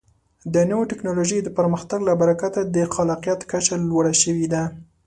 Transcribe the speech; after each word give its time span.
د 0.53 0.55
نوو 0.69 0.87
ټکنالوژیو 0.91 1.41
د 1.45 1.49
پرمختګ 1.57 1.99
له 2.09 2.13
برکته 2.21 2.59
د 2.75 2.77
خلاقیت 2.93 3.39
کچه 3.51 3.75
لوړه 3.89 4.13
شوې 4.23 4.47
ده. 4.53 4.63